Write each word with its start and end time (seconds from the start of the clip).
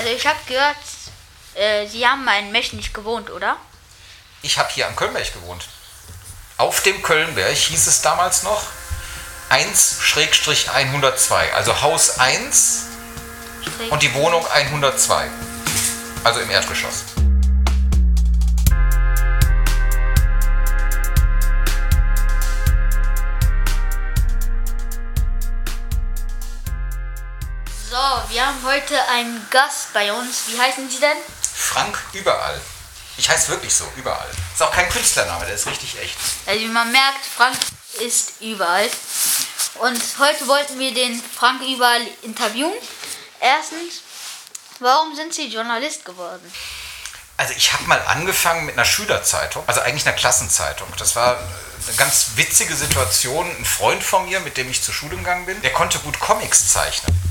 Also 0.00 0.12
ich 0.14 0.26
habe 0.26 0.38
gehört, 0.48 0.76
äh, 1.54 1.86
Sie 1.86 2.06
haben 2.06 2.26
in 2.38 2.52
Mechernich 2.52 2.94
gewohnt, 2.94 3.28
oder? 3.28 3.58
Ich 4.40 4.58
habe 4.58 4.70
hier 4.72 4.86
am 4.86 4.96
Kölnberg 4.96 5.30
gewohnt. 5.34 5.68
Auf 6.56 6.82
dem 6.82 7.02
Kölnberg 7.02 7.54
hieß 7.54 7.86
es 7.86 8.00
damals 8.00 8.42
noch 8.42 8.62
1-102, 9.50 11.52
also 11.52 11.82
Haus 11.82 12.18
1 12.18 12.86
Schräg. 13.62 13.92
und 13.92 14.02
die 14.02 14.14
Wohnung 14.14 14.46
102, 14.46 15.28
also 16.24 16.40
im 16.40 16.50
Erdgeschoss. 16.50 17.04
So, 27.90 27.96
wir 28.28 28.46
haben 28.46 28.62
heute 28.64 28.96
einen 29.08 29.44
Gast 29.50 29.92
bei 29.92 30.12
uns. 30.12 30.44
Wie 30.46 30.56
heißen 30.56 30.88
Sie 30.88 31.00
denn? 31.00 31.16
Frank 31.52 31.98
überall. 32.12 32.60
Ich 33.16 33.28
heiße 33.28 33.48
wirklich 33.48 33.74
so, 33.74 33.84
überall. 33.96 34.28
Ist 34.54 34.62
auch 34.62 34.70
kein 34.70 34.88
Künstlername, 34.88 35.44
der 35.44 35.56
ist 35.56 35.66
richtig 35.66 36.00
echt. 36.00 36.14
Also 36.46 36.60
wie 36.60 36.68
man 36.68 36.92
merkt, 36.92 37.26
Frank 37.36 37.56
ist 37.98 38.34
überall. 38.38 38.88
Und 39.80 40.00
heute 40.20 40.46
wollten 40.46 40.78
wir 40.78 40.94
den 40.94 41.20
Frank 41.20 41.62
überall 41.62 42.02
interviewen. 42.22 42.70
Erstens, 43.40 44.02
warum 44.78 45.16
sind 45.16 45.34
Sie 45.34 45.48
Journalist 45.48 46.04
geworden? 46.04 46.48
Also 47.38 47.54
ich 47.56 47.72
habe 47.72 47.82
mal 47.86 48.00
angefangen 48.06 48.66
mit 48.66 48.76
einer 48.76 48.84
Schülerzeitung, 48.84 49.64
also 49.66 49.80
eigentlich 49.80 50.06
einer 50.06 50.14
Klassenzeitung. 50.14 50.86
Das 50.96 51.16
war 51.16 51.38
eine 51.40 51.96
ganz 51.96 52.36
witzige 52.36 52.76
Situation. 52.76 53.50
Ein 53.50 53.64
Freund 53.64 54.04
von 54.04 54.26
mir, 54.28 54.38
mit 54.38 54.58
dem 54.58 54.70
ich 54.70 54.80
zur 54.80 54.94
Schule 54.94 55.16
gegangen 55.16 55.46
bin, 55.46 55.60
der 55.62 55.72
konnte 55.72 55.98
gut 55.98 56.20
Comics 56.20 56.72
zeichnen. 56.72 57.29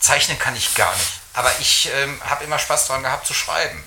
Zeichnen 0.00 0.38
kann 0.38 0.56
ich 0.56 0.74
gar 0.74 0.94
nicht. 0.94 1.12
Aber 1.34 1.50
ich 1.60 1.90
ähm, 1.92 2.20
habe 2.24 2.44
immer 2.44 2.58
Spaß 2.58 2.86
daran 2.86 3.02
gehabt 3.02 3.26
zu 3.26 3.34
schreiben. 3.34 3.82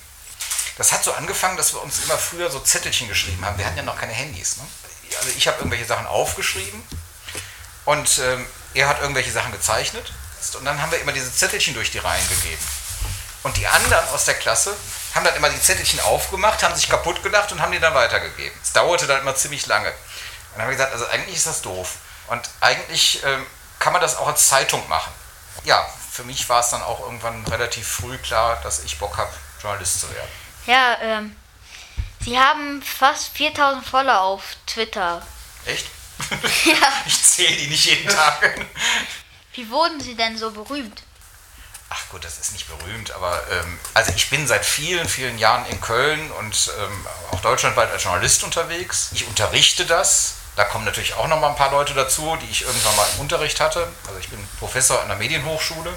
Das 0.76 0.92
hat 0.92 1.04
so 1.04 1.12
angefangen, 1.12 1.56
dass 1.56 1.74
wir 1.74 1.82
uns 1.82 2.02
immer 2.04 2.16
früher 2.16 2.50
so 2.50 2.60
Zettelchen 2.60 3.08
geschrieben 3.08 3.44
haben. 3.44 3.58
Wir 3.58 3.66
hatten 3.66 3.76
ja 3.76 3.82
noch 3.82 3.98
keine 3.98 4.12
Handys. 4.12 4.56
Ne? 4.56 4.62
Also 5.18 5.30
ich 5.36 5.46
habe 5.46 5.58
irgendwelche 5.58 5.84
Sachen 5.84 6.06
aufgeschrieben 6.06 6.82
und 7.84 8.18
ähm, 8.18 8.46
er 8.74 8.88
hat 8.88 9.00
irgendwelche 9.00 9.32
Sachen 9.32 9.52
gezeichnet. 9.52 10.12
Und 10.54 10.64
dann 10.64 10.80
haben 10.80 10.90
wir 10.90 11.00
immer 11.00 11.12
diese 11.12 11.34
Zettelchen 11.34 11.74
durch 11.74 11.90
die 11.90 11.98
Reihen 11.98 12.26
gegeben. 12.28 12.62
Und 13.42 13.56
die 13.56 13.66
anderen 13.66 14.08
aus 14.10 14.24
der 14.24 14.34
Klasse 14.34 14.74
haben 15.14 15.24
dann 15.24 15.34
immer 15.34 15.50
die 15.50 15.60
Zettelchen 15.60 16.00
aufgemacht, 16.00 16.62
haben 16.62 16.74
sich 16.74 16.88
kaputt 16.88 17.22
gelacht 17.22 17.52
und 17.52 17.60
haben 17.60 17.72
die 17.72 17.80
dann 17.80 17.94
weitergegeben. 17.94 18.58
Es 18.62 18.72
dauerte 18.72 19.06
dann 19.06 19.20
immer 19.20 19.34
ziemlich 19.34 19.66
lange. 19.66 19.88
Und 19.88 19.96
dann 20.54 20.62
haben 20.62 20.68
wir 20.68 20.76
gesagt, 20.76 20.92
also 20.92 21.06
eigentlich 21.08 21.36
ist 21.36 21.46
das 21.46 21.62
doof. 21.62 21.96
Und 22.28 22.48
eigentlich 22.60 23.22
ähm, 23.24 23.46
kann 23.78 23.92
man 23.92 24.02
das 24.02 24.16
auch 24.16 24.28
als 24.28 24.48
Zeitung 24.48 24.86
machen. 24.88 25.12
Ja, 25.64 25.86
für 26.20 26.26
mich 26.26 26.46
war 26.50 26.60
es 26.60 26.68
dann 26.68 26.82
auch 26.82 27.00
irgendwann 27.00 27.42
relativ 27.46 27.88
früh 27.88 28.18
klar, 28.18 28.60
dass 28.62 28.84
ich 28.84 28.98
Bock 28.98 29.16
habe, 29.16 29.32
Journalist 29.62 30.02
zu 30.02 30.14
werden. 30.14 30.28
Ja, 30.66 30.98
ähm, 31.00 31.34
Sie 32.22 32.38
haben 32.38 32.82
fast 32.82 33.28
4000 33.28 33.86
Follower 33.86 34.20
auf 34.20 34.42
Twitter. 34.66 35.26
Echt? 35.64 35.86
Ja. 36.66 36.74
Ich 37.06 37.22
zähle 37.22 37.56
die 37.56 37.68
nicht 37.68 37.86
jeden 37.86 38.06
Tag. 38.06 38.66
Wie 39.54 39.70
wurden 39.70 39.98
Sie 39.98 40.14
denn 40.14 40.36
so 40.36 40.50
berühmt? 40.50 41.02
Ach 41.88 42.08
gut, 42.10 42.22
das 42.22 42.38
ist 42.38 42.52
nicht 42.52 42.68
berühmt, 42.68 43.10
aber 43.12 43.42
ähm, 43.50 43.78
also 43.94 44.12
ich 44.14 44.28
bin 44.28 44.46
seit 44.46 44.66
vielen, 44.66 45.08
vielen 45.08 45.38
Jahren 45.38 45.64
in 45.66 45.80
Köln 45.80 46.30
und 46.32 46.70
ähm, 46.78 47.06
auch 47.30 47.40
deutschlandweit 47.40 47.90
als 47.90 48.04
Journalist 48.04 48.44
unterwegs. 48.44 49.08
Ich 49.14 49.26
unterrichte 49.26 49.86
das. 49.86 50.34
Da 50.60 50.66
kommen 50.66 50.84
natürlich 50.84 51.14
auch 51.14 51.26
noch 51.26 51.40
mal 51.40 51.48
ein 51.48 51.56
paar 51.56 51.70
Leute 51.70 51.94
dazu, 51.94 52.36
die 52.36 52.50
ich 52.50 52.66
irgendwann 52.66 52.94
mal 52.94 53.06
im 53.14 53.20
Unterricht 53.20 53.60
hatte. 53.60 53.88
Also 54.06 54.18
ich 54.20 54.28
bin 54.28 54.38
Professor 54.58 55.00
an 55.00 55.08
der 55.08 55.16
Medienhochschule 55.16 55.90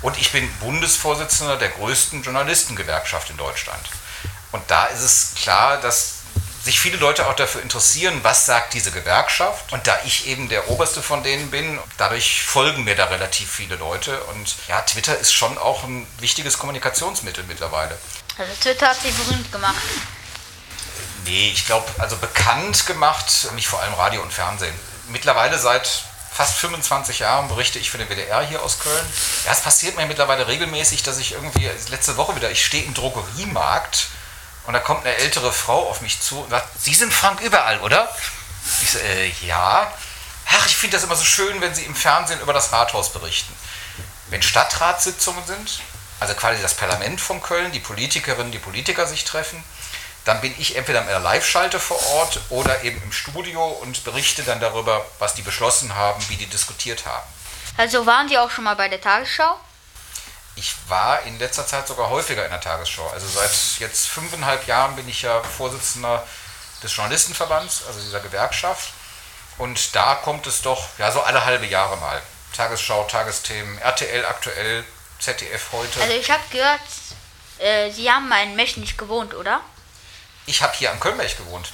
und 0.00 0.18
ich 0.18 0.32
bin 0.32 0.50
Bundesvorsitzender 0.54 1.58
der 1.58 1.68
größten 1.68 2.22
Journalistengewerkschaft 2.22 3.28
in 3.28 3.36
Deutschland. 3.36 3.90
Und 4.52 4.62
da 4.70 4.86
ist 4.86 5.02
es 5.02 5.34
klar, 5.34 5.82
dass 5.82 6.20
sich 6.62 6.80
viele 6.80 6.96
Leute 6.96 7.28
auch 7.28 7.36
dafür 7.36 7.60
interessieren, 7.60 8.20
was 8.22 8.46
sagt 8.46 8.72
diese 8.72 8.90
Gewerkschaft. 8.90 9.70
Und 9.70 9.86
da 9.86 9.98
ich 10.06 10.28
eben 10.28 10.48
der 10.48 10.70
oberste 10.70 11.02
von 11.02 11.22
denen 11.22 11.50
bin, 11.50 11.78
dadurch 11.98 12.42
folgen 12.42 12.84
mir 12.84 12.96
da 12.96 13.04
relativ 13.04 13.50
viele 13.50 13.76
Leute. 13.76 14.18
Und 14.24 14.54
ja, 14.66 14.80
Twitter 14.80 15.18
ist 15.18 15.34
schon 15.34 15.58
auch 15.58 15.84
ein 15.84 16.06
wichtiges 16.20 16.56
Kommunikationsmittel 16.56 17.44
mittlerweile. 17.44 17.98
Also 18.38 18.50
Twitter 18.62 18.88
hat 18.88 18.96
Sie 19.02 19.10
berühmt 19.10 19.52
gemacht. 19.52 19.76
Nee, 21.24 21.50
ich 21.52 21.66
glaube, 21.66 21.86
also 21.98 22.16
bekannt 22.16 22.86
gemacht, 22.86 23.48
mich 23.54 23.66
vor 23.66 23.80
allem 23.80 23.94
Radio 23.94 24.22
und 24.22 24.32
Fernsehen. 24.32 24.74
Mittlerweile 25.08 25.58
seit 25.58 26.04
fast 26.32 26.56
25 26.56 27.20
Jahren 27.20 27.48
berichte 27.48 27.78
ich 27.78 27.90
für 27.90 27.98
den 27.98 28.08
WDR 28.08 28.42
hier 28.42 28.62
aus 28.62 28.80
Köln. 28.80 29.06
Ja, 29.46 29.52
es 29.52 29.60
passiert 29.60 29.96
mir 29.96 30.06
mittlerweile 30.06 30.48
regelmäßig, 30.48 31.02
dass 31.02 31.18
ich 31.18 31.32
irgendwie, 31.32 31.70
letzte 31.90 32.16
Woche 32.16 32.34
wieder, 32.36 32.50
ich 32.50 32.64
stehe 32.64 32.84
im 32.84 32.92
Drogeriemarkt 32.92 34.08
und 34.66 34.74
da 34.74 34.80
kommt 34.80 35.06
eine 35.06 35.14
ältere 35.16 35.52
Frau 35.52 35.88
auf 35.88 36.00
mich 36.00 36.20
zu 36.20 36.40
und 36.40 36.50
sagt, 36.50 36.68
Sie 36.80 36.94
sind 36.94 37.12
Frank 37.12 37.40
überall, 37.40 37.80
oder? 37.80 38.08
Ich 38.82 38.90
so, 38.90 38.98
äh, 38.98 39.28
ja. 39.46 39.92
Ach, 40.46 40.66
ich 40.66 40.76
finde 40.76 40.96
das 40.96 41.04
immer 41.04 41.16
so 41.16 41.24
schön, 41.24 41.60
wenn 41.60 41.74
Sie 41.74 41.84
im 41.84 41.94
Fernsehen 41.94 42.40
über 42.40 42.52
das 42.52 42.72
Rathaus 42.72 43.12
berichten. 43.12 43.54
Wenn 44.28 44.42
Stadtratssitzungen 44.42 45.46
sind, 45.46 45.80
also 46.20 46.34
quasi 46.34 46.60
das 46.60 46.74
Parlament 46.74 47.20
von 47.20 47.42
Köln, 47.42 47.72
die 47.72 47.80
Politikerinnen, 47.80 48.52
die 48.52 48.58
Politiker 48.58 49.06
sich 49.06 49.24
treffen, 49.24 49.62
dann 50.24 50.40
bin 50.40 50.54
ich 50.58 50.76
entweder 50.76 51.02
in 51.02 51.08
einer 51.08 51.20
Live-Schalte 51.20 51.78
vor 51.78 52.02
Ort 52.14 52.40
oder 52.48 52.82
eben 52.82 53.02
im 53.02 53.12
Studio 53.12 53.66
und 53.66 54.04
berichte 54.04 54.42
dann 54.42 54.60
darüber, 54.60 55.04
was 55.18 55.34
die 55.34 55.42
beschlossen 55.42 55.94
haben, 55.94 56.22
wie 56.28 56.36
die 56.36 56.46
diskutiert 56.46 57.04
haben. 57.04 57.26
Also 57.76 58.06
waren 58.06 58.28
Sie 58.28 58.38
auch 58.38 58.50
schon 58.50 58.64
mal 58.64 58.76
bei 58.76 58.88
der 58.88 59.00
Tagesschau? 59.00 59.58
Ich 60.56 60.74
war 60.88 61.22
in 61.22 61.38
letzter 61.38 61.66
Zeit 61.66 61.86
sogar 61.88 62.08
häufiger 62.10 62.44
in 62.44 62.50
der 62.50 62.60
Tagesschau. 62.60 63.08
Also 63.08 63.26
seit 63.26 63.50
jetzt 63.80 64.06
fünfeinhalb 64.06 64.66
Jahren 64.66 64.94
bin 64.96 65.08
ich 65.08 65.22
ja 65.22 65.42
Vorsitzender 65.42 66.24
des 66.82 66.94
Journalistenverbands, 66.94 67.82
also 67.86 68.00
dieser 68.00 68.20
Gewerkschaft. 68.20 68.92
Und 69.58 69.94
da 69.94 70.14
kommt 70.16 70.46
es 70.46 70.62
doch, 70.62 70.86
ja, 70.98 71.10
so 71.10 71.20
alle 71.22 71.44
halbe 71.44 71.66
Jahre 71.66 71.96
mal. 71.96 72.22
Tagesschau, 72.56 73.04
Tagesthemen, 73.04 73.78
RTL 73.78 74.24
aktuell, 74.24 74.84
ZDF 75.18 75.72
heute. 75.72 76.00
Also 76.00 76.14
ich 76.14 76.30
habe 76.30 76.42
gehört, 76.50 76.80
äh, 77.58 77.90
Sie 77.90 78.10
haben 78.10 78.30
in 78.44 78.54
Mechernich 78.54 78.96
gewohnt, 78.96 79.34
oder? 79.34 79.60
Ich 80.46 80.62
habe 80.62 80.74
hier 80.76 80.90
am 80.90 81.00
Kölnberg 81.00 81.36
gewohnt. 81.36 81.70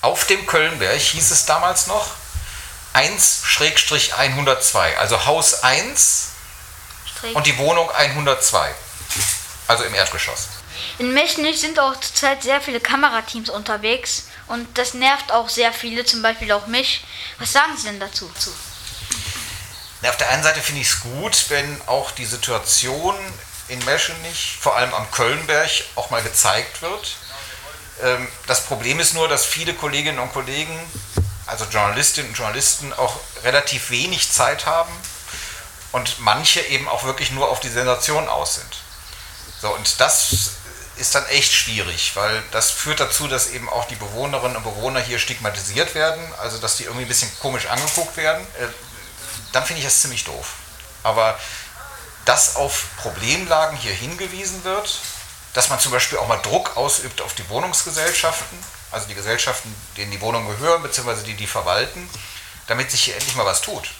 Auf 0.00 0.26
dem 0.26 0.46
Kölnberg 0.46 1.00
hieß 1.00 1.30
es 1.30 1.46
damals 1.46 1.86
noch 1.86 2.08
1-102, 2.94 4.96
also 4.96 5.24
Haus 5.24 5.62
1 5.62 6.28
Schräg. 7.18 7.34
und 7.34 7.46
die 7.46 7.56
Wohnung 7.58 7.90
102, 7.90 8.74
also 9.66 9.84
im 9.84 9.94
Erdgeschoss. 9.94 10.48
In 10.98 11.14
Mechernich 11.14 11.60
sind 11.60 11.78
auch 11.78 11.98
zurzeit 11.98 12.42
sehr 12.42 12.60
viele 12.60 12.80
Kamerateams 12.80 13.48
unterwegs 13.48 14.24
und 14.48 14.76
das 14.76 14.94
nervt 14.94 15.30
auch 15.32 15.48
sehr 15.48 15.72
viele, 15.72 16.04
zum 16.04 16.20
Beispiel 16.22 16.52
auch 16.52 16.66
mich. 16.66 17.04
Was 17.38 17.52
sagen 17.52 17.76
Sie 17.76 17.84
denn 17.84 18.00
dazu? 18.00 18.30
Auf 20.02 20.16
der 20.18 20.28
einen 20.28 20.42
Seite 20.42 20.60
finde 20.60 20.82
ich 20.82 20.88
es 20.88 21.00
gut, 21.00 21.46
wenn 21.48 21.80
auch 21.86 22.10
die 22.10 22.26
Situation 22.26 23.16
in 23.68 23.82
Meschenich, 23.84 24.58
vor 24.60 24.76
allem 24.76 24.92
am 24.94 25.10
Kölnberg, 25.10 25.70
auch 25.94 26.10
mal 26.10 26.22
gezeigt 26.22 26.82
wird. 26.82 27.16
Ähm, 28.02 28.28
das 28.46 28.62
Problem 28.64 29.00
ist 29.00 29.14
nur, 29.14 29.28
dass 29.28 29.44
viele 29.44 29.74
Kolleginnen 29.74 30.18
und 30.18 30.32
Kollegen, 30.32 30.78
also 31.46 31.64
Journalistinnen 31.64 32.30
und 32.30 32.36
Journalisten, 32.36 32.92
auch 32.92 33.18
relativ 33.42 33.90
wenig 33.90 34.30
Zeit 34.30 34.66
haben 34.66 34.92
und 35.92 36.20
manche 36.20 36.60
eben 36.60 36.88
auch 36.88 37.04
wirklich 37.04 37.30
nur 37.30 37.48
auf 37.48 37.60
die 37.60 37.68
Sensation 37.68 38.28
aus 38.28 38.56
sind. 38.56 38.76
So, 39.60 39.72
und 39.74 40.00
das 40.00 40.50
ist 40.96 41.14
dann 41.14 41.26
echt 41.26 41.52
schwierig, 41.52 42.14
weil 42.14 42.42
das 42.52 42.70
führt 42.70 43.00
dazu, 43.00 43.26
dass 43.26 43.48
eben 43.50 43.68
auch 43.68 43.86
die 43.86 43.96
Bewohnerinnen 43.96 44.56
und 44.56 44.62
Bewohner 44.62 45.00
hier 45.00 45.18
stigmatisiert 45.18 45.94
werden, 45.94 46.22
also 46.38 46.58
dass 46.58 46.76
die 46.76 46.84
irgendwie 46.84 47.04
ein 47.04 47.08
bisschen 47.08 47.30
komisch 47.40 47.66
angeguckt 47.66 48.16
werden. 48.16 48.46
Äh, 48.60 48.66
dann 49.52 49.64
finde 49.64 49.80
ich 49.80 49.86
das 49.86 50.00
ziemlich 50.00 50.24
doof. 50.24 50.54
Aber 51.02 51.38
dass 52.24 52.56
auf 52.56 52.86
Problemlagen 52.98 53.76
hier 53.76 53.92
hingewiesen 53.92 54.64
wird, 54.64 54.98
dass 55.52 55.68
man 55.68 55.78
zum 55.78 55.92
Beispiel 55.92 56.18
auch 56.18 56.26
mal 56.26 56.38
Druck 56.38 56.76
ausübt 56.76 57.20
auf 57.20 57.34
die 57.34 57.48
Wohnungsgesellschaften, 57.48 58.58
also 58.90 59.06
die 59.06 59.14
Gesellschaften, 59.14 59.74
denen 59.96 60.10
die 60.10 60.20
Wohnungen 60.20 60.48
gehören, 60.48 60.82
beziehungsweise 60.82 61.24
die 61.24 61.34
die 61.34 61.46
verwalten, 61.46 62.08
damit 62.66 62.90
sich 62.90 63.04
hier 63.04 63.14
endlich 63.14 63.34
mal 63.36 63.46
was 63.46 63.60
tut. 63.60 63.90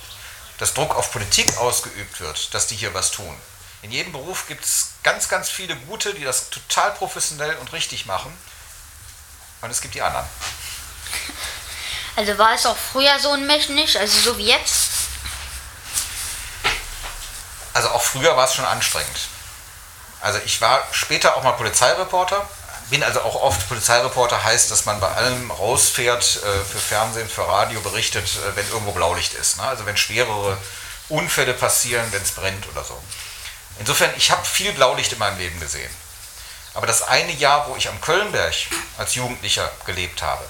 Dass 0.59 0.75
Druck 0.75 0.94
auf 0.94 1.12
Politik 1.12 1.56
ausgeübt 1.59 2.21
wird, 2.21 2.55
dass 2.55 2.67
die 2.67 2.76
hier 2.76 2.94
was 2.94 3.11
tun. 3.11 3.37
In 3.82 3.93
jedem 3.93 4.12
Beruf 4.12 4.47
gibt 4.47 4.65
es 4.65 4.93
ganz, 5.03 5.29
ganz 5.29 5.50
viele 5.50 5.76
Gute, 5.76 6.15
die 6.15 6.25
das 6.25 6.49
total 6.49 6.93
professionell 6.93 7.55
und 7.56 7.73
richtig 7.73 8.06
machen. 8.06 8.32
Und 9.61 9.71
es 9.71 9.81
gibt 9.81 9.94
die 9.94 10.03
anderen. 10.03 10.26
Also 12.17 12.38
war 12.38 12.55
es 12.55 12.65
auch 12.65 12.76
früher 12.76 13.19
so 13.19 13.35
in 13.35 13.47
Mechernich, 13.47 13.99
also 13.99 14.19
so 14.21 14.38
wie 14.38 14.47
jetzt? 14.47 14.84
Also 17.75 17.91
auch 17.91 18.03
früher 18.03 18.37
war 18.37 18.47
es 18.47 18.55
schon 18.55 18.65
anstrengend. 18.65 19.29
Also 20.21 20.38
ich 20.47 20.61
war 20.61 20.82
später 20.93 21.37
auch 21.37 21.43
mal 21.43 21.53
Polizeireporter, 21.53 22.49
bin 22.88 23.03
also 23.03 23.21
auch 23.21 23.35
oft 23.43 23.69
Polizeireporter, 23.69 24.43
heißt, 24.43 24.71
dass 24.71 24.87
man 24.87 25.00
bei 25.00 25.09
allem 25.09 25.50
rausfährt, 25.50 26.23
äh, 26.23 26.65
für 26.65 26.79
Fernsehen, 26.79 27.29
für 27.29 27.47
Radio 27.47 27.81
berichtet, 27.81 28.25
äh, 28.25 28.56
wenn 28.56 28.69
irgendwo 28.69 28.93
Blaulicht 28.93 29.35
ist. 29.35 29.59
Ne? 29.59 29.65
Also 29.65 29.85
wenn 29.87 29.97
schwerere 29.97 30.56
Unfälle 31.09 31.55
passieren, 31.55 32.06
wenn 32.12 32.23
es 32.23 32.32
brennt 32.32 32.67
oder 32.69 32.85
so. 32.85 32.99
Insofern, 33.79 34.11
ich 34.17 34.31
habe 34.31 34.44
viel 34.44 34.73
Blaulicht 34.73 35.12
in 35.12 35.19
meinem 35.19 35.38
Leben 35.38 35.59
gesehen. 35.61 35.91
Aber 36.75 36.87
das 36.87 37.03
eine 37.03 37.32
Jahr, 37.32 37.69
wo 37.69 37.76
ich 37.76 37.88
am 37.88 38.00
Kölnberg 38.00 38.55
als 38.99 39.15
Jugendlicher 39.15 39.71
gelebt 39.85 40.23
habe, 40.23 40.44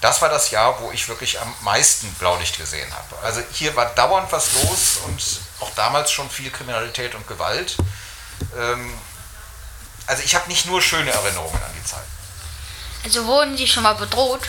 das 0.00 0.22
war 0.22 0.28
das 0.28 0.50
Jahr, 0.50 0.80
wo 0.80 0.92
ich 0.92 1.08
wirklich 1.08 1.40
am 1.40 1.52
meisten 1.62 2.12
Blaulicht 2.14 2.56
gesehen 2.56 2.88
habe. 2.92 3.22
Also 3.24 3.42
hier 3.52 3.74
war 3.74 3.86
dauernd 3.94 4.30
was 4.30 4.52
los 4.54 4.98
und 5.06 5.22
auch 5.60 5.70
damals 5.74 6.12
schon 6.12 6.30
viel 6.30 6.50
Kriminalität 6.50 7.14
und 7.14 7.26
Gewalt. 7.26 7.76
Ähm, 8.56 8.92
also 10.06 10.22
ich 10.22 10.34
habe 10.34 10.48
nicht 10.48 10.66
nur 10.66 10.80
schöne 10.80 11.10
Erinnerungen 11.10 11.62
an 11.62 11.70
die 11.76 11.84
Zeit. 11.84 12.04
Also 13.04 13.26
wurden 13.26 13.56
Sie 13.56 13.66
schon 13.66 13.82
mal 13.82 13.94
bedroht? 13.94 14.48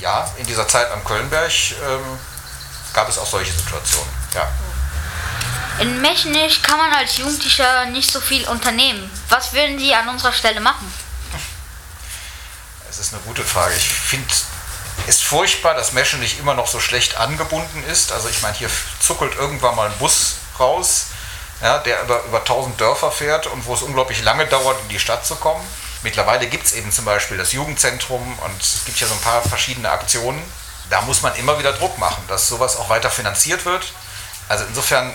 Ja, 0.00 0.30
in 0.36 0.46
dieser 0.46 0.66
Zeit 0.68 0.90
am 0.90 1.04
Kölnberg 1.04 1.52
ähm, 1.82 2.18
gab 2.92 3.08
es 3.08 3.18
auch 3.18 3.26
solche 3.26 3.52
Situationen. 3.52 4.10
Ja. 4.34 4.48
In 5.80 6.00
Mechnich 6.00 6.62
kann 6.62 6.78
man 6.78 6.92
als 6.94 7.18
Jugendlicher 7.18 7.86
nicht 7.86 8.10
so 8.10 8.20
viel 8.20 8.46
unternehmen. 8.48 9.10
Was 9.28 9.52
würden 9.52 9.78
Sie 9.78 9.94
an 9.94 10.08
unserer 10.08 10.32
Stelle 10.32 10.60
machen? 10.60 10.92
Das 12.96 13.08
ist 13.08 13.12
eine 13.12 13.22
gute 13.24 13.44
Frage. 13.44 13.74
Ich 13.76 13.88
finde 13.88 14.26
es 15.06 15.20
furchtbar, 15.20 15.74
dass 15.74 15.92
Mechnich 15.92 16.38
immer 16.38 16.54
noch 16.54 16.66
so 16.66 16.80
schlecht 16.80 17.18
angebunden 17.18 17.84
ist. 17.84 18.10
Also 18.10 18.30
ich 18.30 18.40
meine, 18.40 18.56
hier 18.56 18.70
zuckelt 19.00 19.34
irgendwann 19.36 19.76
mal 19.76 19.90
ein 19.90 19.98
Bus 19.98 20.36
raus, 20.58 21.08
ja, 21.60 21.76
der 21.78 22.02
über, 22.02 22.24
über 22.24 22.38
1000 22.38 22.80
Dörfer 22.80 23.12
fährt 23.12 23.48
und 23.48 23.66
wo 23.66 23.74
es 23.74 23.82
unglaublich 23.82 24.22
lange 24.22 24.46
dauert, 24.46 24.80
in 24.80 24.88
die 24.88 24.98
Stadt 24.98 25.26
zu 25.26 25.36
kommen. 25.36 25.62
Mittlerweile 26.04 26.46
gibt 26.46 26.64
es 26.64 26.72
eben 26.72 26.90
zum 26.90 27.04
Beispiel 27.04 27.36
das 27.36 27.52
Jugendzentrum 27.52 28.38
und 28.38 28.62
es 28.62 28.86
gibt 28.86 28.98
ja 28.98 29.06
so 29.06 29.12
ein 29.12 29.20
paar 29.20 29.42
verschiedene 29.42 29.90
Aktionen. 29.90 30.42
Da 30.88 31.02
muss 31.02 31.20
man 31.20 31.34
immer 31.36 31.58
wieder 31.58 31.74
Druck 31.74 31.98
machen, 31.98 32.24
dass 32.28 32.48
sowas 32.48 32.76
auch 32.76 32.88
weiter 32.88 33.10
finanziert 33.10 33.66
wird. 33.66 33.92
Also 34.48 34.64
insofern 34.64 35.12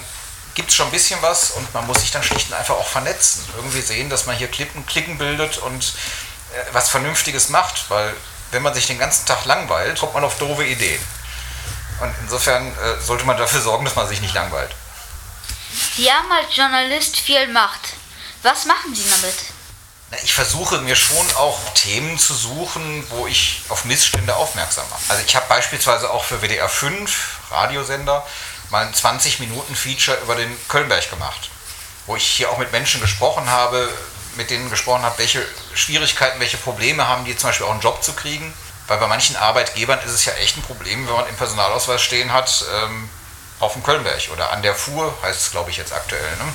gibt 0.53 0.69
es 0.69 0.75
schon 0.75 0.87
ein 0.87 0.91
bisschen 0.91 1.19
was 1.23 1.51
und 1.51 1.73
man 1.73 1.87
muss 1.87 2.01
sich 2.01 2.11
dann 2.11 2.21
schlicht 2.21 2.49
und 2.49 2.57
einfach 2.57 2.75
auch 2.75 2.87
vernetzen. 2.87 3.43
Irgendwie 3.55 3.81
sehen, 3.81 4.09
dass 4.09 4.27
man 4.27 4.35
hier 4.35 4.49
Klicken, 4.49 4.85
Klicken 4.85 5.17
bildet 5.17 5.57
und 5.57 5.93
was 6.71 6.89
Vernünftiges 6.89 7.49
macht, 7.49 7.89
weil 7.89 8.13
wenn 8.51 8.61
man 8.61 8.73
sich 8.73 8.87
den 8.87 8.99
ganzen 8.99 9.25
Tag 9.25 9.45
langweilt, 9.45 9.99
kommt 9.99 10.13
man 10.13 10.23
auf 10.23 10.37
doofe 10.37 10.65
Ideen. 10.65 11.01
Und 12.01 12.13
insofern 12.23 12.67
äh, 12.67 12.99
sollte 13.01 13.25
man 13.25 13.37
dafür 13.37 13.61
sorgen, 13.61 13.85
dass 13.85 13.95
man 13.95 14.07
sich 14.07 14.21
nicht 14.21 14.33
langweilt. 14.33 14.75
Sie 15.95 16.11
haben 16.11 16.31
als 16.31 16.55
Journalist 16.55 17.17
viel 17.17 17.47
Macht. 17.47 17.93
Was 18.43 18.65
machen 18.65 18.95
Sie 18.95 19.05
damit? 19.09 19.35
Ich 20.23 20.33
versuche 20.33 20.79
mir 20.79 20.95
schon 20.95 21.25
auch 21.37 21.57
Themen 21.73 22.19
zu 22.19 22.33
suchen, 22.33 23.05
wo 23.11 23.27
ich 23.27 23.61
auf 23.69 23.85
Missstände 23.85 24.35
aufmerksam 24.35 24.83
mache. 24.89 25.01
Also 25.07 25.23
ich 25.25 25.35
habe 25.35 25.45
beispielsweise 25.47 26.09
auch 26.09 26.25
für 26.25 26.41
WDR 26.41 26.67
5, 26.67 27.51
Radiosender, 27.51 28.25
mal 28.71 28.85
ein 28.85 28.93
20 28.93 29.39
Minuten 29.39 29.75
Feature 29.75 30.17
über 30.17 30.35
den 30.35 30.53
Kölnberg 30.67 31.09
gemacht, 31.09 31.49
wo 32.07 32.17
ich 32.17 32.25
hier 32.25 32.49
auch 32.49 32.57
mit 32.57 32.73
Menschen 32.73 32.99
gesprochen 32.99 33.49
habe, 33.49 33.89
mit 34.35 34.49
denen 34.49 34.69
gesprochen 34.69 35.03
habe, 35.03 35.17
welche 35.17 35.45
Schwierigkeiten, 35.73 36.39
welche 36.39 36.57
Probleme 36.57 37.07
haben 37.07 37.25
die 37.25 37.35
zum 37.35 37.49
Beispiel 37.49 37.65
auch 37.65 37.71
einen 37.71 37.81
Job 37.81 38.03
zu 38.03 38.13
kriegen. 38.13 38.53
Weil 38.87 38.97
bei 38.97 39.07
manchen 39.07 39.35
Arbeitgebern 39.35 39.99
ist 39.99 40.11
es 40.11 40.25
ja 40.25 40.33
echt 40.33 40.57
ein 40.57 40.63
Problem, 40.63 41.07
wenn 41.07 41.13
man 41.13 41.27
im 41.27 41.35
Personalausweis 41.35 42.01
stehen 42.01 42.33
hat, 42.33 42.65
ähm, 42.73 43.09
auf 43.59 43.73
dem 43.73 43.83
Kölnberg 43.83 44.29
oder 44.33 44.51
an 44.51 44.63
der 44.63 44.75
Fuhr, 44.75 45.13
heißt 45.21 45.39
es 45.39 45.51
glaube 45.51 45.69
ich 45.69 45.77
jetzt 45.77 45.93
aktuell. 45.93 46.21
Ne? 46.21 46.53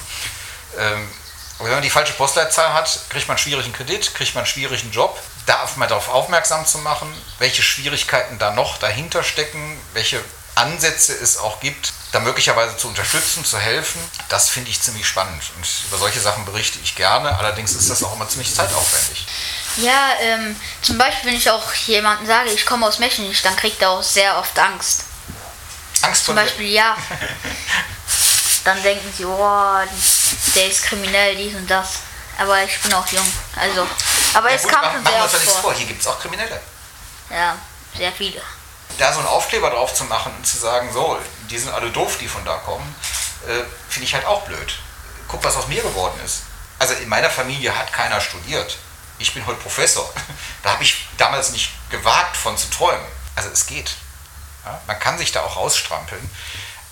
Ähm, 0.78 1.10
wenn 1.58 1.70
man 1.70 1.82
die 1.82 1.90
falsche 1.90 2.12
Postleitzahl 2.12 2.74
hat, 2.74 3.00
kriegt 3.08 3.28
man 3.28 3.38
schwierigen 3.38 3.72
Kredit, 3.72 4.14
kriegt 4.14 4.34
man 4.34 4.44
schwierigen 4.44 4.90
Job. 4.90 5.18
Darf 5.46 5.76
man 5.76 5.88
darauf 5.88 6.08
aufmerksam 6.08 6.66
zu 6.66 6.78
machen, 6.78 7.12
welche 7.38 7.62
Schwierigkeiten 7.62 8.38
da 8.38 8.50
noch 8.50 8.76
dahinter 8.78 9.22
stecken, 9.22 9.80
welche 9.94 10.20
Ansätze 10.54 11.14
es 11.14 11.38
auch 11.38 11.60
gibt, 11.60 11.92
da 12.16 12.20
möglicherweise 12.20 12.74
zu 12.78 12.88
unterstützen, 12.88 13.44
zu 13.44 13.58
helfen, 13.58 14.00
das 14.30 14.48
finde 14.48 14.70
ich 14.70 14.80
ziemlich 14.80 15.06
spannend. 15.06 15.42
Und 15.56 15.68
über 15.86 15.98
solche 15.98 16.18
Sachen 16.18 16.46
berichte 16.46 16.78
ich 16.82 16.94
gerne, 16.94 17.36
allerdings 17.36 17.72
ist 17.74 17.90
das 17.90 18.02
auch 18.02 18.14
immer 18.14 18.26
ziemlich 18.26 18.54
zeitaufwendig. 18.54 19.26
Ja, 19.76 20.14
ähm, 20.20 20.56
zum 20.80 20.96
Beispiel, 20.96 21.30
wenn 21.30 21.36
ich 21.36 21.50
auch 21.50 21.74
jemandem 21.74 22.26
sage, 22.26 22.50
ich 22.52 22.64
komme 22.64 22.86
aus 22.86 22.98
Mechenich, 22.98 23.42
dann 23.42 23.54
kriegt 23.54 23.82
er 23.82 23.90
auch 23.90 24.02
sehr 24.02 24.38
oft 24.38 24.58
Angst. 24.58 25.04
Angst 26.00 26.24
Zum 26.24 26.34
Beispiel, 26.34 26.68
ja. 26.68 26.96
Dann 28.64 28.82
denken 28.82 29.12
sie, 29.16 29.24
oh, 29.24 29.78
der 30.54 30.66
ist 30.66 30.82
kriminell, 30.82 31.36
dies 31.36 31.54
und 31.54 31.70
das. 31.70 32.00
Aber 32.38 32.64
ich 32.64 32.80
bin 32.80 32.92
auch 32.94 33.06
jung. 33.08 33.32
Also, 33.54 33.86
aber 34.34 34.48
ja, 34.48 34.56
es 34.56 34.62
gut, 34.62 34.72
kam 34.72 34.92
schon 34.92 35.06
sehr 35.06 35.24
oft 35.24 35.36
vor. 35.36 35.60
vor. 35.62 35.74
Hier 35.74 35.86
gibt 35.86 36.00
es 36.00 36.06
auch 36.06 36.18
Kriminelle. 36.18 36.60
Ja, 37.30 37.56
sehr 37.96 38.10
viele. 38.10 38.42
Da 38.98 39.12
so 39.12 39.18
einen 39.18 39.28
Aufkleber 39.28 39.70
drauf 39.70 39.94
zu 39.94 40.04
machen 40.04 40.32
und 40.36 40.46
zu 40.46 40.56
sagen, 40.56 40.90
so, 40.92 41.18
die 41.50 41.58
sind 41.58 41.72
alle 41.72 41.90
doof, 41.90 42.16
die 42.18 42.28
von 42.28 42.44
da 42.44 42.56
kommen, 42.58 42.94
äh, 43.46 43.62
finde 43.88 44.06
ich 44.06 44.14
halt 44.14 44.24
auch 44.26 44.42
blöd. 44.42 44.78
Guck, 45.28 45.44
was 45.44 45.56
aus 45.56 45.68
mir 45.68 45.82
geworden 45.82 46.18
ist. 46.24 46.42
Also 46.78 46.94
in 46.94 47.08
meiner 47.08 47.30
Familie 47.30 47.76
hat 47.76 47.92
keiner 47.92 48.20
studiert. 48.20 48.78
Ich 49.18 49.34
bin 49.34 49.46
heute 49.46 49.60
Professor. 49.60 50.10
Da 50.62 50.72
habe 50.72 50.82
ich 50.82 51.06
damals 51.16 51.52
nicht 51.52 51.70
gewagt, 51.90 52.36
von 52.36 52.58
zu 52.58 52.68
träumen. 52.70 53.06
Also 53.36 53.50
es 53.50 53.66
geht. 53.66 53.94
Ja, 54.64 54.80
man 54.88 54.98
kann 54.98 55.16
sich 55.16 55.30
da 55.30 55.42
auch 55.42 55.56
rausstrampeln. 55.56 56.28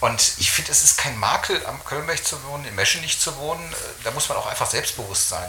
Und 0.05 0.35
ich 0.37 0.51
finde, 0.51 0.71
es 0.71 0.85
ist 0.85 0.99
kein 0.99 1.19
Makel, 1.19 1.65
am 1.65 1.83
Kölnberg 1.83 2.23
zu 2.23 2.37
wohnen, 2.45 2.67
in 2.67 2.75
Meschenich 2.75 3.19
zu 3.19 3.35
wohnen. 3.39 3.75
Da 4.03 4.11
muss 4.11 4.29
man 4.29 4.37
auch 4.37 4.45
einfach 4.45 4.71
selbstbewusst 4.71 5.31
sein. 5.31 5.49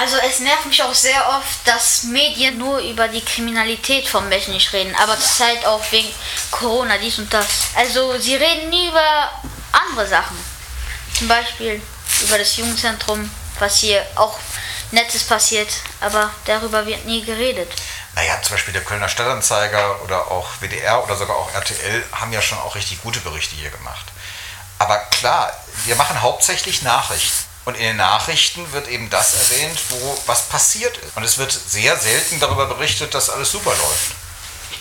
Also 0.00 0.16
es 0.26 0.40
nervt 0.40 0.64
mich 0.64 0.82
auch 0.82 0.94
sehr 0.94 1.28
oft, 1.28 1.66
dass 1.66 2.04
Medien 2.04 2.56
nur 2.56 2.78
über 2.78 3.06
die 3.08 3.20
Kriminalität 3.20 4.08
von 4.08 4.26
Mechenich 4.30 4.72
reden, 4.72 4.94
aber 4.94 5.20
zurzeit 5.20 5.66
auch 5.66 5.82
wegen 5.90 6.08
Corona, 6.50 6.96
dies 6.96 7.18
und 7.18 7.30
das. 7.34 7.46
Also 7.74 8.18
sie 8.18 8.34
reden 8.34 8.70
nie 8.70 8.88
über 8.88 9.30
andere 9.72 10.08
Sachen. 10.08 10.38
Zum 11.18 11.28
Beispiel 11.28 11.82
über 12.22 12.38
das 12.38 12.56
Jugendzentrum, 12.56 13.30
was 13.58 13.80
hier 13.80 14.06
auch 14.14 14.38
Nettes 14.90 15.24
passiert, 15.24 15.68
aber 16.00 16.30
darüber 16.46 16.86
wird 16.86 17.04
nie 17.04 17.22
geredet. 17.22 17.70
Naja, 18.14 18.40
zum 18.42 18.54
Beispiel 18.54 18.74
der 18.74 18.84
Kölner 18.84 19.08
Stadtanzeiger 19.08 20.02
oder 20.02 20.30
auch 20.30 20.48
WDR 20.60 21.02
oder 21.02 21.16
sogar 21.16 21.36
auch 21.36 21.52
RTL 21.52 22.04
haben 22.12 22.32
ja 22.32 22.42
schon 22.42 22.58
auch 22.58 22.74
richtig 22.74 23.02
gute 23.02 23.20
Berichte 23.20 23.54
hier 23.54 23.70
gemacht. 23.70 24.06
Aber 24.78 24.98
klar, 24.98 25.52
wir 25.84 25.96
machen 25.96 26.20
hauptsächlich 26.20 26.82
Nachrichten. 26.82 27.44
Und 27.64 27.76
in 27.76 27.84
den 27.84 27.96
Nachrichten 27.96 28.72
wird 28.72 28.88
eben 28.88 29.08
das 29.08 29.34
erwähnt, 29.34 29.78
wo 29.90 30.18
was 30.26 30.48
passiert 30.48 30.96
ist. 30.98 31.16
Und 31.16 31.22
es 31.22 31.38
wird 31.38 31.52
sehr 31.52 31.96
selten 31.96 32.40
darüber 32.40 32.66
berichtet, 32.66 33.14
dass 33.14 33.30
alles 33.30 33.52
super 33.52 33.70
läuft. 33.70 34.16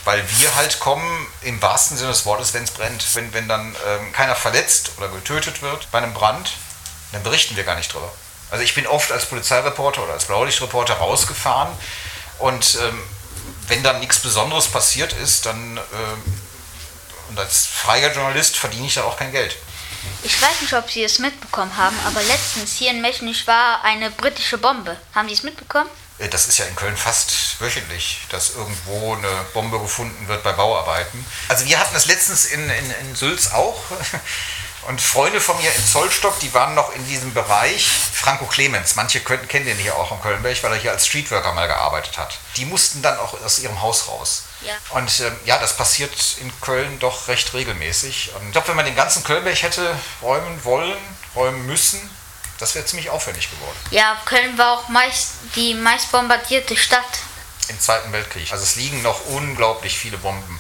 Weil 0.03 0.27
wir 0.39 0.55
halt 0.55 0.79
kommen, 0.79 1.27
im 1.41 1.61
wahrsten 1.61 1.95
Sinne 1.95 2.09
des 2.09 2.25
Wortes, 2.25 2.55
wenn 2.55 2.63
es 2.63 2.71
brennt. 2.71 3.05
Wenn, 3.13 3.31
wenn 3.33 3.47
dann 3.47 3.75
ähm, 3.87 4.11
keiner 4.11 4.35
verletzt 4.35 4.93
oder 4.97 5.09
getötet 5.09 5.61
wird 5.61 5.91
bei 5.91 5.99
einem 5.99 6.15
Brand, 6.15 6.53
dann 7.11 7.21
berichten 7.21 7.55
wir 7.55 7.63
gar 7.63 7.75
nicht 7.75 7.93
drüber. 7.93 8.11
Also 8.49 8.63
ich 8.63 8.73
bin 8.73 8.87
oft 8.87 9.11
als 9.11 9.27
Polizeireporter 9.27 10.03
oder 10.03 10.13
als 10.13 10.25
Blaulichtreporter 10.25 10.95
rausgefahren 10.95 11.69
und 12.39 12.79
ähm, 12.81 13.01
wenn 13.67 13.83
dann 13.83 13.99
nichts 13.99 14.19
Besonderes 14.19 14.67
passiert 14.67 15.13
ist, 15.13 15.45
dann 15.45 15.77
ähm, 15.77 16.41
und 17.29 17.39
als 17.39 17.65
freier 17.65 18.13
Journalist 18.13 18.57
verdiene 18.57 18.87
ich 18.87 18.95
da 18.95 19.03
auch 19.03 19.17
kein 19.17 19.31
Geld. 19.31 19.55
Ich 20.23 20.41
weiß 20.41 20.61
nicht, 20.61 20.73
ob 20.73 20.89
Sie 20.91 21.03
es 21.03 21.19
mitbekommen 21.19 21.75
haben, 21.77 21.95
aber 22.05 22.21
letztens 22.23 22.73
hier 22.73 22.91
in 22.91 23.01
Mechenich 23.01 23.47
war 23.47 23.83
eine 23.83 24.11
britische 24.11 24.57
Bombe. 24.57 24.97
Haben 25.15 25.27
Sie 25.29 25.35
es 25.35 25.43
mitbekommen? 25.43 25.89
Äh, 26.19 26.27
Das 26.27 26.47
ist 26.47 26.57
ja 26.57 26.65
in 26.65 26.75
Köln 26.75 26.97
fast 26.97 27.59
wöchentlich, 27.59 28.19
dass 28.29 28.55
irgendwo 28.55 29.15
eine 29.15 29.45
Bombe 29.53 29.79
gefunden 29.79 30.27
wird 30.27 30.43
bei 30.43 30.51
Bauarbeiten. 30.51 31.25
Also 31.47 31.65
wir 31.65 31.79
hatten 31.79 31.93
das 31.93 32.05
letztens 32.07 32.45
in, 32.45 32.69
in, 32.69 32.91
in 33.01 33.15
Sülz 33.15 33.51
auch. 33.51 33.79
Und 34.87 34.99
Freunde 34.99 35.39
von 35.39 35.57
mir 35.57 35.71
in 35.73 35.85
Zollstock, 35.85 36.39
die 36.39 36.53
waren 36.53 36.73
noch 36.73 36.93
in 36.95 37.05
diesem 37.07 37.33
Bereich. 37.33 37.87
Franco 38.13 38.45
Clemens, 38.45 38.95
manche 38.95 39.19
können, 39.19 39.47
kennen 39.47 39.65
den 39.65 39.77
hier 39.77 39.95
auch 39.95 40.11
am 40.11 40.21
Kölnberg, 40.21 40.61
weil 40.63 40.73
er 40.73 40.79
hier 40.79 40.91
als 40.91 41.05
Streetworker 41.05 41.53
mal 41.53 41.67
gearbeitet 41.67 42.17
hat. 42.17 42.39
Die 42.57 42.65
mussten 42.65 43.01
dann 43.01 43.17
auch 43.19 43.39
aus 43.41 43.59
ihrem 43.59 43.79
Haus 43.81 44.07
raus. 44.07 44.43
Ja. 44.61 44.73
Und 44.89 45.19
ähm, 45.19 45.35
ja, 45.45 45.57
das 45.59 45.75
passiert 45.77 46.11
in 46.39 46.51
Köln 46.61 46.99
doch 46.99 47.27
recht 47.27 47.53
regelmäßig. 47.53 48.31
Und 48.35 48.47
ich 48.47 48.51
glaube, 48.51 48.69
wenn 48.69 48.75
man 48.75 48.85
den 48.85 48.95
ganzen 48.95 49.23
Kölnberg 49.23 49.61
hätte 49.61 49.95
räumen 50.21 50.63
wollen, 50.63 50.97
räumen 51.35 51.65
müssen, 51.65 51.99
das 52.57 52.75
wäre 52.75 52.85
ziemlich 52.85 53.09
aufwendig 53.09 53.49
geworden. 53.49 53.77
Ja, 53.91 54.17
Köln 54.25 54.57
war 54.57 54.71
auch 54.79 54.87
meist 54.89 55.31
die 55.55 55.73
meist 55.73 56.11
bombardierte 56.11 56.75
Stadt. 56.77 57.19
im 57.69 57.79
Zweiten 57.79 58.11
Weltkrieg. 58.11 58.51
Also 58.51 58.63
es 58.63 58.75
liegen 58.75 59.01
noch 59.01 59.25
unglaublich 59.27 59.97
viele 59.97 60.17
Bomben 60.17 60.59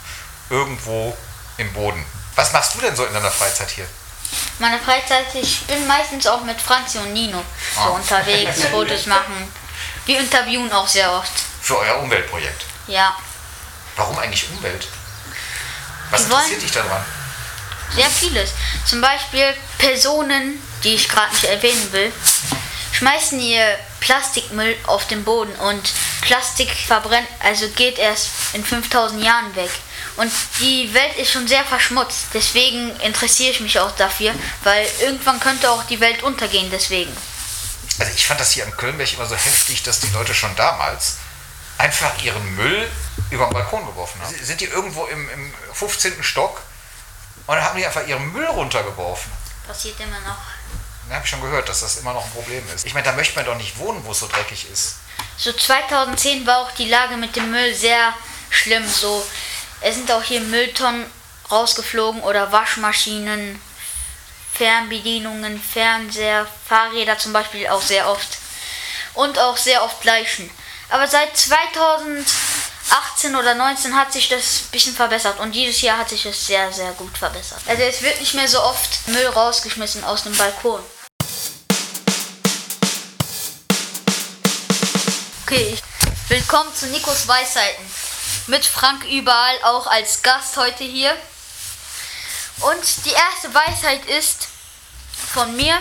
irgendwo 0.49 1.15
im 1.57 1.71
Boden. 1.73 2.03
Was 2.35 2.53
machst 2.53 2.75
du 2.75 2.79
denn 2.79 2.95
so 2.95 3.05
in 3.05 3.13
deiner 3.13 3.31
Freizeit 3.31 3.69
hier? 3.69 3.85
Meine 4.61 4.79
Freizeit, 4.79 5.25
ich 5.33 5.61
bin 5.61 5.87
meistens 5.87 6.27
auch 6.27 6.41
mit 6.43 6.61
Franzi 6.61 6.99
und 6.99 7.13
Nino 7.13 7.43
so 7.73 7.81
Ah. 7.81 7.87
unterwegs, 7.89 8.63
Fotos 8.71 9.07
machen. 9.07 9.51
Wir 10.05 10.19
interviewen 10.19 10.71
auch 10.71 10.87
sehr 10.87 11.11
oft. 11.11 11.31
Für 11.61 11.79
euer 11.79 11.97
Umweltprojekt. 11.99 12.65
Ja, 12.87 13.15
Warum 13.95 14.17
eigentlich 14.19 14.47
Umwelt? 14.51 14.87
Was 16.11 16.29
wollen- 16.29 16.39
interessiert 16.43 16.61
dich 16.63 16.71
daran? 16.71 17.03
sehr 17.95 18.09
vieles. 18.09 18.51
Zum 18.85 19.01
Beispiel 19.01 19.53
Personen, 19.77 20.61
die 20.83 20.93
ich 20.95 21.09
gerade 21.09 21.31
nicht 21.33 21.43
erwähnen 21.43 21.91
will, 21.91 22.13
schmeißen 22.93 23.39
ihr 23.39 23.77
Plastikmüll 24.01 24.75
auf 24.87 25.07
den 25.07 25.23
Boden 25.23 25.53
und 25.55 25.93
Plastik 26.21 26.69
verbrennt, 26.69 27.27
also 27.39 27.69
geht 27.69 27.97
erst 27.97 28.29
in 28.53 28.65
5000 28.65 29.23
Jahren 29.23 29.55
weg. 29.55 29.69
Und 30.17 30.31
die 30.59 30.93
Welt 30.93 31.15
ist 31.17 31.31
schon 31.31 31.47
sehr 31.47 31.63
verschmutzt. 31.63 32.25
Deswegen 32.33 32.99
interessiere 32.99 33.51
ich 33.51 33.59
mich 33.61 33.79
auch 33.79 33.95
dafür, 33.95 34.33
weil 34.63 34.85
irgendwann 34.99 35.39
könnte 35.39 35.69
auch 35.71 35.83
die 35.85 35.99
Welt 35.99 36.23
untergehen. 36.23 36.69
Deswegen. 36.71 37.15
Also 37.99 38.11
ich 38.13 38.25
fand 38.25 38.39
das 38.39 38.51
hier 38.51 38.65
in 38.65 38.75
Kölnberg 38.75 39.13
immer 39.13 39.25
so 39.25 39.35
heftig, 39.35 39.83
dass 39.83 39.99
die 39.99 40.09
Leute 40.09 40.33
schon 40.33 40.55
damals 40.55 41.17
einfach 41.77 42.21
ihren 42.23 42.55
Müll 42.55 42.89
über 43.29 43.45
den 43.45 43.53
Balkon 43.53 43.85
geworfen 43.85 44.21
haben. 44.21 44.35
Sind 44.43 44.61
die 44.61 44.65
irgendwo 44.65 45.05
im, 45.05 45.29
im 45.29 45.53
15. 45.73 46.23
Stock 46.23 46.61
und 47.47 47.55
dann 47.55 47.63
haben 47.63 47.77
die 47.77 47.85
einfach 47.85 48.05
ihren 48.05 48.31
Müll 48.33 48.45
runtergeworfen. 48.45 49.31
Passiert 49.67 49.99
immer 49.99 50.19
noch. 50.21 50.37
Habe 51.11 51.25
ich 51.25 51.29
schon 51.29 51.41
gehört, 51.41 51.67
dass 51.67 51.81
das 51.81 51.97
immer 51.97 52.13
noch 52.13 52.23
ein 52.23 52.31
Problem 52.31 52.63
ist. 52.73 52.85
Ich 52.85 52.93
meine, 52.93 53.05
da 53.05 53.11
möchte 53.11 53.35
man 53.35 53.45
doch 53.45 53.57
nicht 53.57 53.77
wohnen, 53.77 54.01
wo 54.05 54.11
es 54.11 54.19
so 54.19 54.27
dreckig 54.27 54.67
ist. 54.71 54.95
So 55.37 55.51
2010 55.51 56.47
war 56.47 56.59
auch 56.59 56.71
die 56.71 56.87
Lage 56.87 57.17
mit 57.17 57.35
dem 57.35 57.51
Müll 57.51 57.73
sehr 57.73 58.13
schlimm. 58.49 58.87
So, 58.87 59.25
es 59.81 59.95
sind 59.95 60.11
auch 60.11 60.23
hier 60.23 60.41
Mülltonnen 60.41 61.05
rausgeflogen 61.51 62.21
oder 62.21 62.51
Waschmaschinen, 62.51 63.61
Fernbedienungen, 64.53 65.61
Fernseher, 65.61 66.47
Fahrräder 66.67 67.17
zum 67.17 67.33
Beispiel 67.33 67.67
auch 67.67 67.81
sehr 67.81 68.07
oft. 68.07 68.37
Und 69.13 69.37
auch 69.39 69.57
sehr 69.57 69.83
oft 69.83 70.03
Leichen. 70.05 70.49
Aber 70.89 71.07
seit 71.07 71.35
2018 71.35 73.35
oder 73.35 73.55
19 73.55 73.95
hat 73.95 74.13
sich 74.13 74.29
das 74.29 74.61
ein 74.61 74.71
bisschen 74.71 74.95
verbessert 74.95 75.39
und 75.39 75.53
dieses 75.53 75.81
Jahr 75.81 75.97
hat 75.97 76.09
sich 76.09 76.25
es 76.25 76.47
sehr, 76.47 76.71
sehr 76.71 76.91
gut 76.93 77.17
verbessert. 77.17 77.61
Also 77.67 77.83
es 77.83 78.01
wird 78.01 78.19
nicht 78.19 78.33
mehr 78.33 78.47
so 78.47 78.61
oft 78.61 79.07
Müll 79.07 79.27
rausgeschmissen 79.27 80.03
aus 80.03 80.23
dem 80.23 80.35
Balkon. 80.37 80.81
Okay, 85.51 85.77
willkommen 86.29 86.73
zu 86.73 86.87
Nikos 86.87 87.27
Weisheiten. 87.27 87.85
Mit 88.47 88.65
Frank 88.65 89.03
überall, 89.03 89.61
auch 89.63 89.85
als 89.85 90.21
Gast 90.21 90.55
heute 90.55 90.85
hier. 90.85 91.13
Und 92.61 93.05
die 93.05 93.11
erste 93.11 93.53
Weisheit 93.53 94.05
ist 94.05 94.47
von 95.33 95.53
mir, 95.57 95.77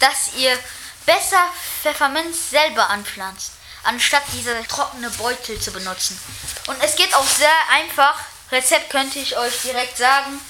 dass 0.00 0.34
ihr 0.36 0.58
besser 1.06 1.44
Pfefferminz 1.82 2.50
selber 2.50 2.90
anpflanzt, 2.90 3.52
anstatt 3.84 4.24
diese 4.32 4.66
trockene 4.66 5.10
Beutel 5.10 5.60
zu 5.60 5.70
benutzen. 5.70 6.20
Und 6.66 6.82
es 6.82 6.96
geht 6.96 7.14
auch 7.14 7.28
sehr 7.28 7.54
einfach. 7.70 8.18
Rezept 8.50 8.90
könnte 8.90 9.20
ich 9.20 9.36
euch 9.36 9.62
direkt 9.62 9.96
sagen. 9.96 10.40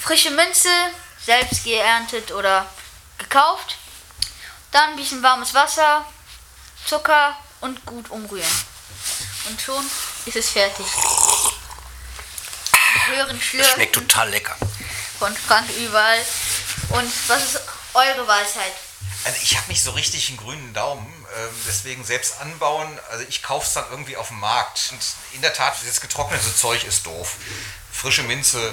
Frische 0.00 0.30
Minze, 0.30 0.70
selbst 1.26 1.64
geerntet 1.64 2.30
oder 2.30 2.72
gekauft. 3.18 3.78
Dann 4.70 4.90
ein 4.90 4.96
bisschen 4.96 5.24
warmes 5.24 5.54
Wasser, 5.54 6.06
Zucker 6.86 7.36
und 7.60 7.84
gut 7.86 8.10
umrühren. 8.10 8.64
Und 9.48 9.60
schon 9.60 9.84
ist 10.26 10.36
es 10.36 10.50
fertig. 10.50 10.86
Mit 12.72 13.16
höheren 13.16 13.40
Schlürfen 13.40 13.74
Schmeckt 13.74 13.94
total 13.94 14.30
lecker. 14.30 14.56
von 15.18 15.34
Frank 15.36 15.68
überall. 15.76 16.20
Und 16.90 17.10
was 17.28 17.44
ist 17.44 17.60
eure 17.94 18.26
Weisheit? 18.26 18.72
Also 19.24 19.38
ich 19.42 19.56
habe 19.56 19.68
nicht 19.68 19.82
so 19.82 19.92
richtig 19.92 20.28
einen 20.28 20.36
grünen 20.36 20.74
Daumen, 20.74 21.06
ähm, 21.36 21.54
deswegen 21.66 22.04
selbst 22.04 22.40
anbauen, 22.40 22.98
also 23.10 23.24
ich 23.26 23.42
kaufe 23.42 23.66
es 23.66 23.72
dann 23.72 23.86
irgendwie 23.90 24.16
auf 24.18 24.28
dem 24.28 24.38
Markt. 24.40 24.90
Und 24.92 25.00
in 25.32 25.40
der 25.40 25.54
Tat, 25.54 25.76
das 25.86 26.00
getrocknete 26.00 26.54
Zeug 26.54 26.84
ist 26.84 27.06
doof. 27.06 27.36
Frische 27.90 28.22
Minze 28.24 28.72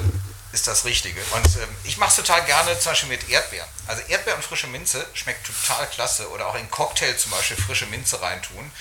ist 0.51 0.67
das 0.67 0.85
Richtige. 0.85 1.21
Und 1.31 1.45
ähm, 1.57 1.75
ich 1.83 1.97
mache 1.97 2.09
es 2.09 2.15
total 2.15 2.43
gerne 2.45 2.77
zum 2.79 2.91
Beispiel 2.91 3.09
mit 3.09 3.29
Erdbeeren. 3.29 3.67
Also 3.87 4.01
Erdbeer 4.07 4.35
und 4.35 4.43
frische 4.43 4.67
Minze 4.67 5.05
schmeckt 5.13 5.45
total 5.45 5.87
klasse. 5.87 6.29
Oder 6.31 6.47
auch 6.47 6.55
in 6.55 6.69
Cocktail 6.69 7.15
zum 7.17 7.31
Beispiel 7.31 7.57
frische 7.57 7.85
Minze 7.87 8.21
reintun. 8.21 8.71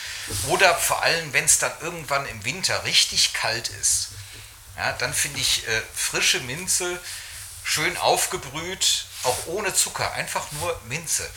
Oder 0.48 0.74
vor 0.74 1.02
allem, 1.02 1.32
wenn 1.32 1.44
es 1.44 1.58
dann 1.58 1.72
irgendwann 1.80 2.26
im 2.26 2.44
Winter 2.44 2.84
richtig 2.84 3.32
kalt 3.32 3.68
ist, 3.68 4.08
ja, 4.76 4.92
dann 4.92 5.12
finde 5.12 5.40
ich 5.40 5.66
äh, 5.68 5.82
frische 5.94 6.40
Minze 6.40 6.98
schön 7.64 7.96
aufgebrüht, 7.98 9.04
auch 9.22 9.46
ohne 9.46 9.74
Zucker, 9.74 10.12
einfach 10.14 10.50
nur 10.52 10.80
Minze. 10.86 11.28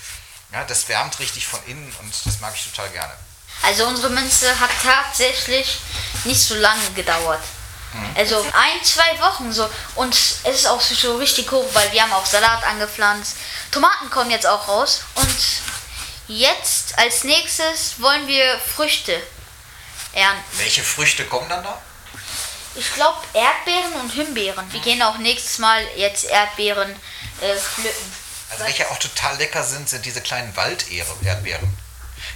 Ja, 0.51 0.63
das 0.63 0.87
wärmt 0.87 1.19
richtig 1.19 1.47
von 1.47 1.59
innen 1.65 1.93
und 1.99 2.13
das 2.25 2.39
mag 2.39 2.53
ich 2.55 2.63
total 2.63 2.89
gerne. 2.91 3.13
Also 3.61 3.85
unsere 3.85 4.09
Minze 4.09 4.59
hat 4.59 4.69
tatsächlich 4.81 5.79
nicht 6.25 6.41
so 6.41 6.55
lange 6.55 6.91
gedauert. 6.91 7.43
Also 8.15 8.41
ein, 8.41 8.83
zwei 8.83 9.19
Wochen 9.19 9.51
so. 9.51 9.69
Und 9.95 10.13
es 10.13 10.41
ist 10.43 10.67
auch 10.67 10.81
so 10.81 11.17
richtig 11.17 11.51
hoch, 11.51 11.65
weil 11.73 11.91
wir 11.91 12.01
haben 12.01 12.13
auch 12.13 12.25
Salat 12.25 12.63
angepflanzt. 12.63 13.35
Tomaten 13.71 14.09
kommen 14.09 14.31
jetzt 14.31 14.45
auch 14.45 14.67
raus. 14.67 15.01
Und 15.15 15.37
jetzt 16.27 16.97
als 16.97 17.23
nächstes 17.23 18.01
wollen 18.01 18.27
wir 18.27 18.59
Früchte 18.59 19.21
ernten. 20.13 20.43
Welche 20.53 20.83
Früchte 20.83 21.25
kommen 21.25 21.49
dann 21.49 21.63
da? 21.63 21.81
Ich 22.75 22.93
glaube 22.95 23.19
Erdbeeren 23.33 23.93
und 24.01 24.09
Himbeeren. 24.11 24.71
Wir 24.73 24.79
gehen 24.79 25.01
auch 25.03 25.17
nächstes 25.17 25.59
Mal 25.59 25.85
jetzt 25.95 26.23
Erdbeeren 26.23 26.89
äh, 27.41 27.55
pflücken. 27.55 28.13
Also 28.49 28.63
welche 28.65 28.89
auch 28.89 28.97
total 28.97 29.37
lecker 29.37 29.63
sind, 29.63 29.89
sind 29.89 30.05
diese 30.05 30.21
kleinen 30.21 30.55
Walderdbeeren. 30.55 31.77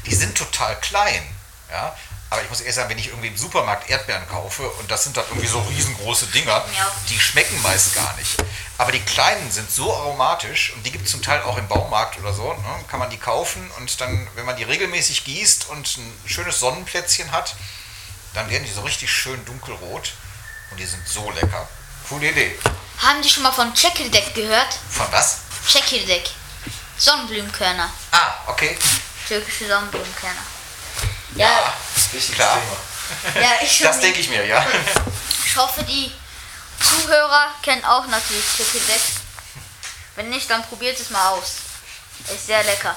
Die 0.06 0.16
sind 0.16 0.38
total 0.38 0.80
klein, 0.80 1.36
ja. 1.72 1.96
Aber 2.30 2.42
ich 2.44 2.50
muss 2.50 2.60
ehrlich 2.60 2.76
sagen, 2.76 2.90
wenn 2.90 2.98
ich 2.98 3.08
irgendwie 3.08 3.28
im 3.30 3.38
Supermarkt 3.38 3.90
Erdbeeren 3.90 4.28
kaufe 4.28 4.68
und 4.70 4.92
das 4.92 5.04
sind 5.06 5.16
dann 5.16 5.24
irgendwie 5.30 5.48
so 5.48 5.60
riesengroße 5.62 6.28
Dinger, 6.28 6.66
Ja. 6.78 6.92
die 7.10 7.18
schmecken 7.20 7.62
meist 7.62 7.96
gar 7.96 8.14
nicht. 8.18 8.36
Aber 8.78 8.92
die 8.92 9.00
kleinen 9.00 9.50
sind 9.50 9.72
so 9.72 9.96
aromatisch 9.96 10.74
und 10.74 10.86
die 10.86 10.92
gibt 10.92 11.06
es 11.06 11.12
zum 11.12 11.22
Teil 11.22 11.42
auch 11.44 11.58
im 11.58 11.68
Baumarkt 11.70 12.20
oder 12.20 12.34
so. 12.34 12.52
Ne? 12.54 12.84
Kann 12.90 13.00
man 13.00 13.10
die 13.10 13.18
kaufen 13.18 13.72
und 13.78 14.00
dann, 14.02 14.28
wenn 14.36 14.46
man 14.46 14.58
die 14.58 14.64
regelmäßig 14.66 15.24
gießt 15.24 15.70
und 15.70 15.98
ein 15.98 16.14
schönes 16.26 16.60
Sonnenplätzchen 16.60 17.32
hat, 17.32 17.56
dann 18.34 18.50
werden 18.50 18.66
die 18.66 18.72
so 18.74 18.82
richtig 18.82 19.10
schön 19.10 19.44
dunkelrot 19.46 20.12
und 20.72 20.78
die 20.80 20.86
sind 20.86 21.08
so 21.08 21.32
lecker. 21.32 21.68
Coole 22.10 22.30
Idee. 22.30 22.60
Haben 23.02 23.22
die 23.22 23.30
schon 23.30 23.44
mal 23.44 23.52
von 23.54 23.74
Chekirdek 23.74 24.34
gehört? 24.36 24.78
Von 24.90 25.08
was? 25.12 25.38
Chekirdek. 25.66 26.30
Sonnenblumenkörner. 26.98 27.90
Ah, 28.12 28.34
okay. 28.48 28.78
Türkische 29.28 29.68
Sonnenblumenkörner. 29.68 30.42
Ja, 31.36 31.74
Wichtiges 32.12 32.36
klar. 32.36 32.60
Thema. 32.60 33.42
Ja, 33.42 33.52
ich, 33.62 33.80
Das 33.80 34.00
denke 34.00 34.20
ich 34.20 34.30
mir, 34.30 34.46
ja. 34.46 34.66
ich 35.46 35.56
hoffe, 35.56 35.84
die 35.84 36.12
Zuhörer 36.80 37.52
kennen 37.62 37.84
auch 37.86 38.06
natürlich 38.08 38.46
Chekirdek. 38.56 39.02
Wenn 40.16 40.30
nicht, 40.30 40.50
dann 40.50 40.64
probiert 40.64 41.00
es 41.00 41.10
mal 41.10 41.30
aus. 41.30 41.58
Ist 42.34 42.48
sehr 42.48 42.64
lecker. 42.64 42.96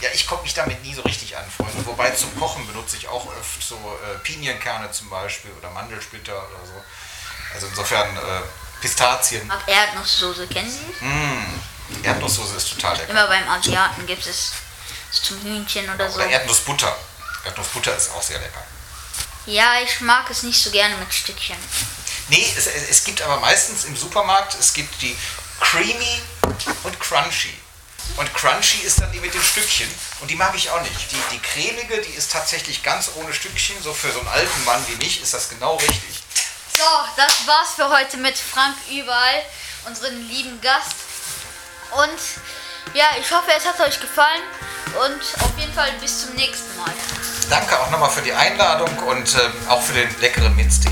Ja, 0.00 0.08
ich 0.12 0.26
komme 0.26 0.42
mich 0.42 0.54
damit 0.54 0.82
nie 0.82 0.94
so 0.94 1.02
richtig 1.02 1.36
an, 1.36 1.44
Freunde. 1.50 1.84
Wobei 1.86 2.10
zum 2.10 2.38
Kochen 2.38 2.66
benutze 2.66 2.96
ich 2.96 3.06
auch 3.06 3.26
oft 3.26 3.62
so 3.62 3.76
äh, 3.76 4.18
Pinienkerne 4.18 4.90
zum 4.90 5.10
Beispiel 5.10 5.50
oder 5.52 5.70
Mandelsplitter 5.70 6.32
oder 6.32 6.66
so. 6.66 6.82
Also 7.54 7.66
insofern 7.66 8.16
äh, 8.16 8.20
Pistazien. 8.80 9.46
Mag 9.46 9.60
Erdnusssoße, 9.66 10.46
kennen 10.46 10.70
Sie? 10.70 11.04
Mmh. 11.04 12.02
Erdnusssoße 12.02 12.56
ist 12.56 12.70
total 12.70 12.96
lecker. 12.96 13.10
Immer 13.10 13.26
beim 13.26 13.48
Asiaten 13.48 14.06
gibt 14.06 14.26
es 14.26 14.52
zum 15.10 15.40
Hühnchen 15.42 15.92
oder 15.92 16.08
so. 16.08 16.16
Oder 16.16 16.28
Erdnussbutter. 16.28 16.96
Erdnussbutter 17.44 17.96
ist 17.96 18.10
auch 18.10 18.22
sehr 18.22 18.38
lecker. 18.38 18.62
Ja, 19.46 19.80
ich 19.82 20.00
mag 20.00 20.30
es 20.30 20.42
nicht 20.42 20.62
so 20.62 20.70
gerne 20.70 20.96
mit 20.96 21.12
Stückchen. 21.12 21.56
Nee, 22.28 22.52
es, 22.56 22.66
es 22.66 23.04
gibt 23.04 23.22
aber 23.22 23.40
meistens 23.40 23.84
im 23.84 23.96
Supermarkt, 23.96 24.56
es 24.60 24.72
gibt 24.72 25.00
die 25.02 25.16
Creamy 25.60 26.22
und 26.84 27.00
Crunchy. 27.00 27.54
Und 28.16 28.32
Crunchy 28.34 28.78
ist 28.82 29.00
dann 29.00 29.10
die 29.12 29.20
mit 29.20 29.32
den 29.32 29.42
Stückchen 29.42 29.88
und 30.20 30.30
die 30.30 30.36
mag 30.36 30.54
ich 30.54 30.70
auch 30.70 30.80
nicht. 30.82 31.12
Die, 31.12 31.22
die 31.32 31.38
cremige, 31.38 32.00
die 32.02 32.12
ist 32.12 32.32
tatsächlich 32.32 32.82
ganz 32.82 33.10
ohne 33.14 33.32
Stückchen. 33.32 33.80
So 33.82 33.94
für 33.94 34.12
so 34.12 34.18
einen 34.18 34.28
alten 34.28 34.64
Mann 34.64 34.84
wie 34.88 34.96
mich 34.96 35.22
ist 35.22 35.32
das 35.32 35.48
genau 35.48 35.76
richtig. 35.76 36.22
So, 36.76 36.84
das 37.16 37.46
war's 37.46 37.74
für 37.76 37.88
heute 37.88 38.16
mit 38.16 38.36
Frank 38.36 38.76
überall, 38.90 39.42
unseren 39.86 40.28
lieben 40.28 40.60
Gast. 40.60 40.94
Und 41.92 42.94
ja, 42.94 43.06
ich 43.20 43.30
hoffe, 43.30 43.50
es 43.56 43.64
hat 43.64 43.80
euch 43.80 44.00
gefallen 44.00 44.42
und 44.86 45.42
auf 45.42 45.58
jeden 45.58 45.72
Fall 45.72 45.92
bis 46.00 46.22
zum 46.22 46.34
nächsten 46.34 46.76
Mal. 46.76 46.92
Danke 47.50 47.80
auch 47.80 47.90
nochmal 47.90 48.10
für 48.10 48.22
die 48.22 48.32
Einladung 48.32 48.88
und 49.08 49.34
ähm, 49.34 49.68
auch 49.68 49.82
für 49.82 49.92
den 49.92 50.08
leckeren 50.20 50.54
Minztee. 50.54 50.88